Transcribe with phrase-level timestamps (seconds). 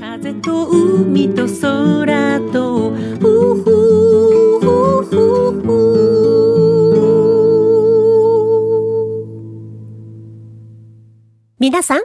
[0.00, 3.64] 風と海と空とふふ
[4.60, 4.70] ふ
[5.02, 5.10] ふ
[5.60, 5.66] ふ
[11.58, 12.02] 皆さん、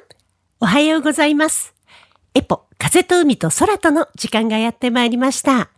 [0.60, 1.76] おはようございます。
[2.34, 5.70] エポ、風と海と空との時間がやってまいりました。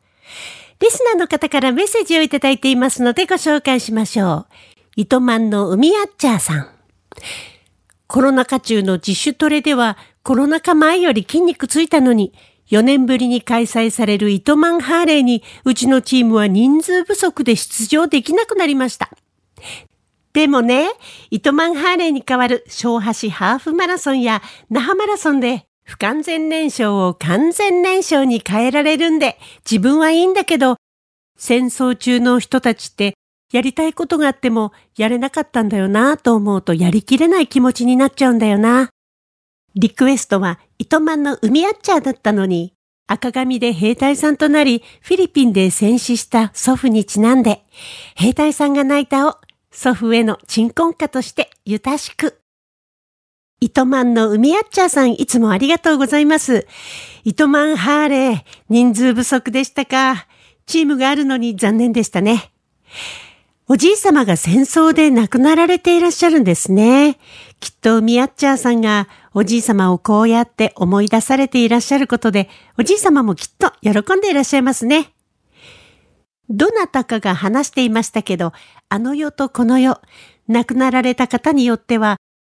[0.80, 4.48] リスナーの方からメッセージをいただいていますのでご紹介しましょう。
[4.96, 6.70] 糸満の海アッチャーさん。
[8.08, 12.34] コロナ禍中の自主トレではコロナ禍前より筋肉ついたのに、
[12.72, 19.12] 4年ぶりに開催される糸満ハーレーに、うちのチームは人数不足で出場できなくなりました。
[20.34, 20.90] でもね、
[21.30, 30.78] 糸満ハーレーに代わる小橋ハーフマラソンや那覇マラソンで不完全燃焼を完全燃焼に変えられるんで自分はいいんだけど、
[31.38, 33.14] 戦争中の人たちって
[33.54, 38.90] やりたいことがあってもやれなかったんだよなぁと思うとやりきれない気持ちになっちゃうんだよな。
[39.76, 42.74] リクエストは糸満の海アッチャーだったのに、
[43.08, 47.64] 赤髪で兵隊さんとなり、フィリピンで戦死した祖父にちなんで、
[48.16, 49.36] 兵隊さんが泣いたを
[49.72, 52.40] 祖父への鎮魂歌としてゆたしく。
[53.60, 56.68] 糸満の海アッチャーさんいつもありがとうございます。
[57.26, 60.28] 糸満ハーレー、人数不足でしたか。
[60.66, 62.52] チームがあるのに残念でしたね。
[63.68, 67.18] おじい様が戦争で亡くなられていらっしゃるんですね。
[67.60, 69.08] きっとミアッチャーさんが
[69.38, 75.14] おじい様をこうやって思い出されていらっしゃることで、おじい様もきっと喜んでいらっしゃいますね。
[76.50, 78.54] どなたかが話していましたけど、
[78.88, 80.00] あの世とこの世、
[80.48, 82.16] 亡くなられた方によっては、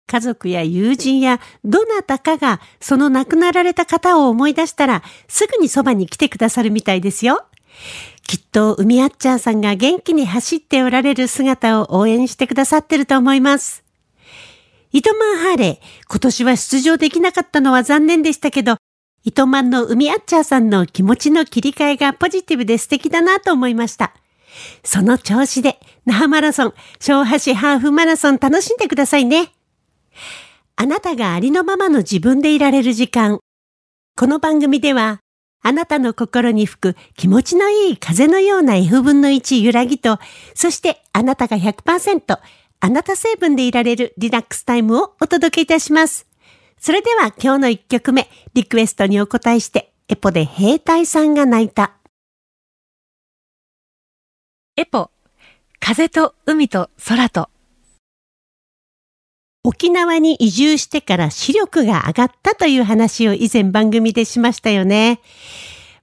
[0.06, 7.46] 家族や友人やどなたかがその亡くなられた方を思い出したら、すぐにそばに来てくださるみたいですよ。
[8.26, 13.85] きっと海あっちゃんさんが元気に走っておられる姿を応援してくださってると思います。
[14.96, 18.78] 糸満ハーレー、今年は出場できなかったのは残念でしたけど、
[19.24, 24.14] 糸満の海あっちゃんさんの気持ちの切り替えがポジティブで素敵だなと思いました。
[24.82, 29.52] その調子で、那覇マラソン、小橋ハーフマラソン楽しんでくださいね。
[30.76, 33.40] あなたがありのままの自分でいられる時間。
[34.16, 35.20] この番組では、
[35.62, 40.18] あなたの心に吹く気持ちのいい風のような F 分の1揺らぎと、
[40.54, 42.38] そしてあなたが100%
[42.80, 46.26] あなた成分でいられるリラックスタイムをお届けいたします。
[46.78, 51.92] それでは今日の1曲目、リクエストにお答えして、エポで兵隊さんが泣いた。
[54.76, 55.10] エポ、
[55.80, 57.48] 風と海と空と。
[59.64, 65.20] 沖縄に移住してから視力が上がったという話を以前番組でしましたよね。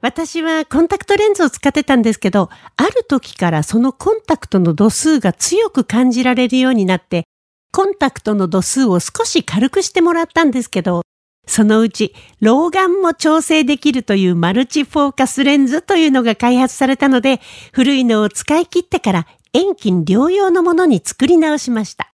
[0.03, 7.23] 私はコンタクトレンズを使ってたんですけど、ある時からそのコンタクトの度数が強く感じられるようになって、
[7.71, 11.03] コンタクトの度数を少し軽くしてもらったんですけど、
[11.47, 17.39] そのうち老眼も調整できるというマルチフォーカスレンズというのが開発されたので、
[17.71, 22.11] 古いのを使い切ってから遠近両用のものに作り直しました。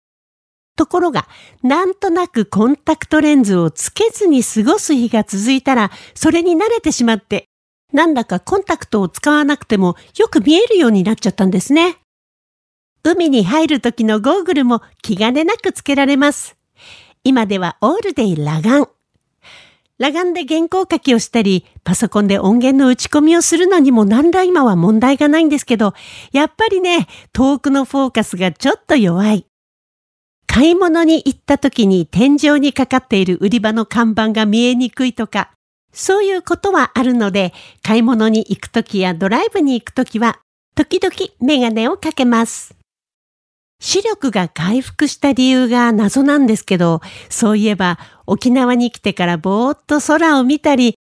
[0.78, 1.28] ところが、
[1.64, 7.50] なんとなくコンタクトレンズをつけずに過ごす日が続いたら、それに慣れてしまって、
[7.94, 11.98] なんだかコンタクトを使わなくてもよく見えるようになっちゃったんですね。
[13.04, 16.58] 海に入る時のゴーグルも気兼ねなくつけられます。
[17.24, 18.88] 今ではオールデイ裸眼。
[20.00, 25.94] 裸眼で原稿書きをしたり、パソコンで音源の打ち込みをするのにも何ら今は問題がないんですけど、
[26.32, 29.46] やっぱりね、遠くのフォーカスがちょっと弱い。
[30.48, 35.52] 買い物に行った時に天井にかかっている売り場の看板が見えにくいとか、
[35.94, 40.40] そういうことはあるので、買い物に行く時やドライブに行く時は、
[40.76, 42.76] 時々メガネをかけます。
[43.80, 50.96] 視力が回復した理由が謎なんですけど、そういえば沖縄に来てからぼーっと空を見たり、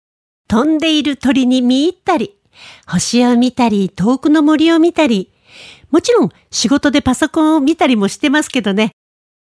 [0.48, 2.34] 飛んでいる鳥に見入ったり、
[2.86, 5.30] 星を見たり、遠くの森を見たり、
[5.90, 8.92] もちろん仕事でパソコンを見たりもしてますけどね、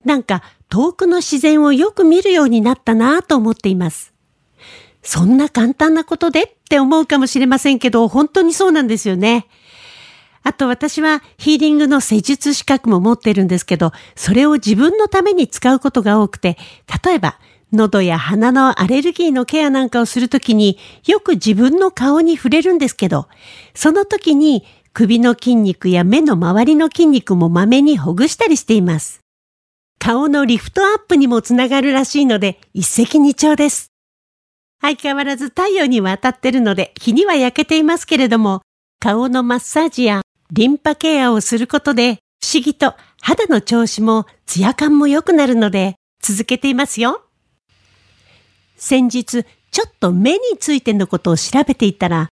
[0.05, 4.12] なんか遠くの自然をよく見るようになったなぁと思っています。
[5.03, 9.47] そんな簡単なことでって思うかもしれませんけど、本当にそうなんですよね。
[10.45, 16.57] あと私はヒーリングの施術資格も持ってるんですけど、それを自分のために使うことが多くて、
[17.05, 17.39] 例えば
[17.73, 23.29] 喉や鼻のアレルギーのケアなんかをするときによく自分の顔に触れるんですけど、
[23.75, 29.21] その時に首の筋肉や目の周りの筋肉もまめにほぐしたりしています。
[29.99, 33.92] 顔のリフトアップにもつながるらしいので一石二鳥です。
[34.83, 38.61] 相変わらず太陽には当たってるので日には焼けていますけれども、
[39.01, 47.23] 顔のマッサージやリンパケアをすることで不思議と肌の調子もツヤ感も良くなるので続けていますよ。
[48.77, 52.29] 先日ちょっと目についてのことを調べていたら、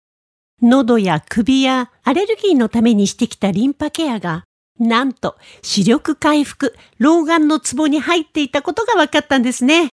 [0.61, 4.45] 喉や首やアレルギーのためにしてきたリンパケアが、
[4.79, 9.89] なんと視力回復、老眼のツボに入っていたことが分かったんですね。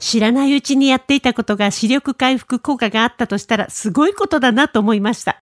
[0.00, 5.40] 知らないうちにやっていたことが視力回復効果があったとしたらすごいことだなと思いました。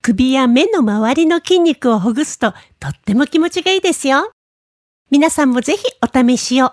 [0.00, 4.30] 首や目の周りの筋肉をほぐすととっても気持ちがいいですよ。
[5.10, 6.72] 皆さんもぜひお試しを。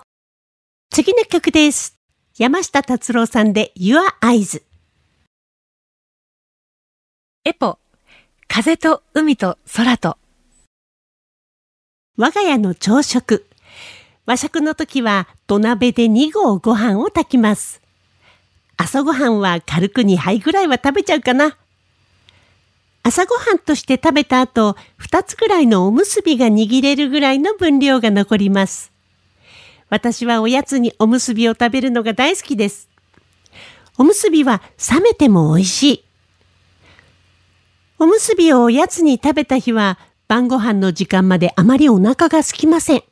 [0.90, 1.98] 次の曲です。
[2.38, 4.62] 山下達郎さんで Your Eyes。
[7.44, 7.78] エポ、
[8.46, 10.18] 風と海と空と。
[12.16, 13.46] 我が家の朝食。
[14.26, 17.80] 和食の時は土鍋で2合ご飯を炊きます。
[18.76, 21.56] 朝ごはんは軽く2杯ぐらいは食べちゃうかな。
[23.04, 28.90] 朝ごはんとして食べた後、2つぐらいのおむすびが握れるぐらいの分量が残ります。
[29.90, 32.88] 私はおやつにおむすびを食べるのが大好きです。
[33.96, 34.60] おむすびは
[34.92, 36.04] 冷めても美味しい。
[38.00, 43.04] おむすびをおやつに食べた日は晩ご飯の時間まであまりお腹が空きません。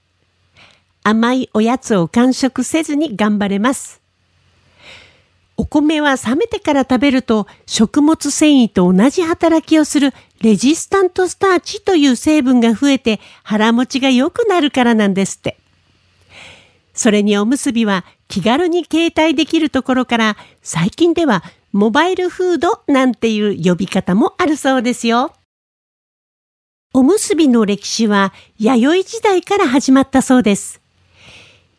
[1.05, 4.01] 甘いおやつを完食せずに頑張れます。
[5.57, 15.59] お米は冷めてから食べると食物繊維と同じ働きをするレジスタントスターチという成分が増えて腹持ちが良くなるからなんですって。
[16.95, 25.35] それにおむすびは気軽に携帯できるところから最近ではモバイルフードなんていう呼び方もあるそうですよ。
[26.95, 30.84] おむすびの歴史は弥生時代から始まったそうです。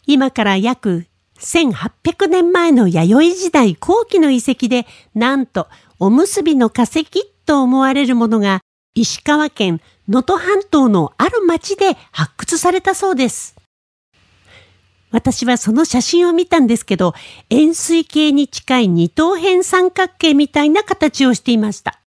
[0.08, 1.08] 今から約
[1.40, 5.68] 1800年前の弥生時代後期の遺跡で、なんと
[6.00, 7.06] おむすびの化石
[7.46, 8.62] と思われるものが
[8.94, 13.56] 石川県能登半島のある町で発掘されたそうです。
[15.12, 17.14] 私はその写真を見たんですけど、
[17.50, 22.00] 円錐形に近い二等辺三角形みたいな形をしていました。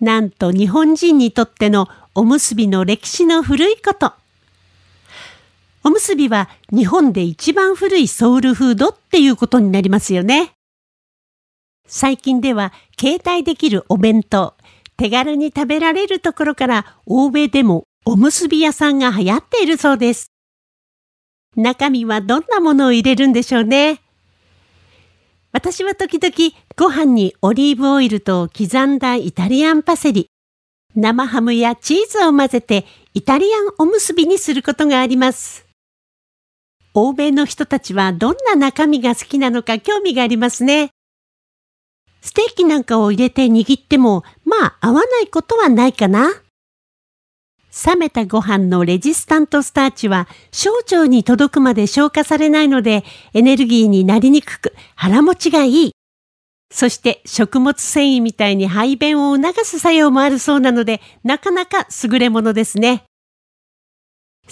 [0.00, 4.12] なんと日本人にとってのおむすびの歴史の古いこと。
[5.84, 10.52] おむすびは日本で一番古いソウルフードっていうことになりますよね。
[11.86, 14.54] 最近では携帯できるお弁当、
[14.96, 20.26] 手軽に食べられるところから欧米でもおむすび屋さんが流行っているそうです。
[21.56, 24.00] 中身はどんなものを入れるんでしょうね。
[25.52, 26.34] 私は時々
[26.76, 30.28] ご飯にオリーブオイルと刻んだイタリアンパセリ、
[30.94, 35.66] 生ハムやチーズを混ぜてイタリアンおむすびにすることがあります。
[36.94, 40.90] 欧米の人たちはどんな中身が好きなのか興味がありますね。
[42.20, 46.42] ステーキなんかを入れて握っても、まあ合わないことはないかな。
[47.86, 53.02] 冷めたご飯のレジスタントスターチは小腸に届くまで消化されないので
[53.32, 55.92] エネルギーになりにくく腹持ちがいい。
[56.70, 63.04] そして食物繊維みたいに排便を促す作用もあるそうなのでなかなか優れものですね。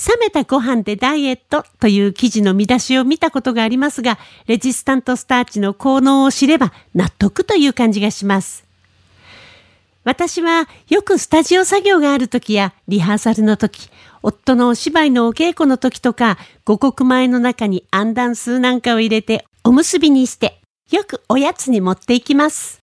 [0.01, 8.65] 冷めたご飯でダイエットという記事の見出しを見たことがありますが、レジスタントスターチの効能を知れば納得という感じがします。
[10.03, 13.91] 私はよくスタジオ作業がある時やリハーサルの時、
[14.23, 20.61] 夫のお芝居のお稽古の時とか、五穀米の中にアンダンスーなんかを入れておむすびにして、
[20.91, 22.81] よくおやつに持っていきます。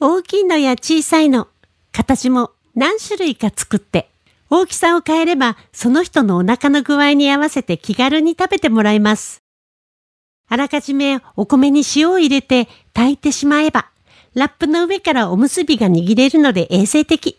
[0.00, 1.48] 大きいのや小さいの、
[1.92, 4.08] 形も何種類か作って
[4.50, 9.42] 大きさを変えれば、その人のお腹の具合に合わせて気軽に食べてもらいます。
[10.48, 13.90] あらかじめお米に塩を入れて炊いてしまえば、
[14.34, 17.38] ラップの上からおむすびが握れるので衛生的。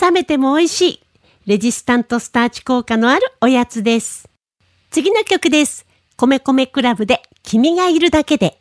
[0.00, 1.00] 冷めても美味しい。
[1.46, 4.28] レジスタントスターチ効果のあるおやつです。
[4.90, 5.86] 次の曲です。
[6.16, 8.60] 米米クラブで君がいるだけで。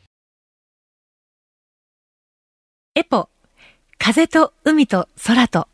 [2.96, 3.30] エポ、
[3.98, 5.68] 風と海と空と。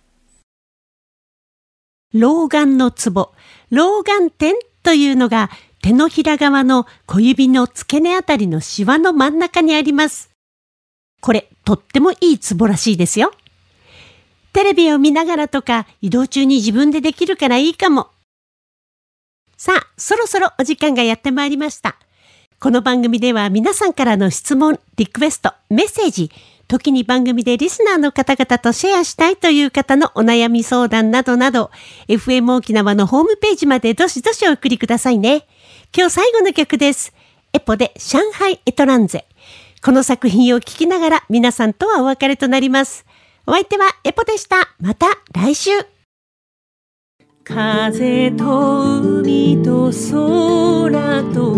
[2.17, 3.33] 老眼のツボ、
[3.71, 5.49] 老眼点というのが
[5.81, 10.29] 手のひら側の小指の付け根あたりのシワの真ん中にあります。
[11.19, 13.33] これ、とってもいいツボらしいですよ。
[14.53, 18.07] テレビを見ながらとか移動中に自分でできるからいいかも。
[19.57, 21.97] さあ、そろそろお時間がやってまいりました。
[22.61, 26.31] この番組では皆さんからの質問、リクエスト、メッセージ、
[26.67, 31.71] 時に番組でリスナーの方々とシェアしたいという方のお悩み相談などなど、
[32.07, 35.47] FM 沖縄のホームページまでどしどしお送りくださいね。
[35.95, 37.13] 今日最後の曲です。
[37.53, 39.25] エポで上海エトランゼ。
[39.83, 43.05] この作品を聴きながら皆さんとはお別れとなります。
[43.45, 44.75] お相手はエポでした。
[44.79, 45.71] また来週。
[47.43, 51.53] 風と海と空と、